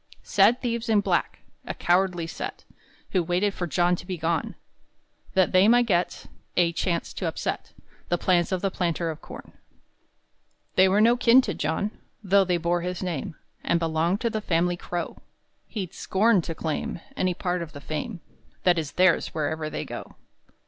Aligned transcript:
Sad 0.23 0.63
thieves 0.63 0.89
in 0.89 1.01
black, 1.01 1.41
A 1.67 1.75
cowardly 1.75 2.25
set, 2.25 2.65
Who 3.11 3.21
waited 3.21 3.53
for 3.53 3.67
John 3.67 3.95
to 3.97 4.05
be 4.07 4.17
gone, 4.17 4.55
That 5.35 5.51
they 5.51 5.67
might 5.67 5.85
get 5.85 6.25
A 6.57 6.73
chance 6.73 7.13
to 7.13 7.27
upset 7.27 7.73
The 8.09 8.17
plans 8.17 8.51
of 8.51 8.63
the 8.63 8.71
planter 8.71 9.11
of 9.11 9.21
corn. 9.21 9.53
They 10.73 10.89
were 10.89 11.01
no 11.01 11.15
kin 11.15 11.39
to 11.41 11.53
John, 11.53 11.91
Though 12.23 12.43
they 12.45 12.57
bore 12.57 12.81
his 12.81 13.03
name 13.03 13.35
And 13.63 13.77
belonged 13.79 14.21
to 14.21 14.31
the 14.31 14.41
family 14.41 14.75
Crow; 14.75 15.19
He'd 15.67 15.93
scorn 15.93 16.41
to 16.45 16.55
claim 16.55 16.99
Any 17.15 17.35
part 17.35 17.61
of 17.61 17.73
the 17.73 17.79
fame 17.79 18.21
That 18.63 18.79
is 18.79 18.93
theirs 18.93 19.35
wherever 19.35 19.67
you 19.67 19.85
go. 19.85 20.15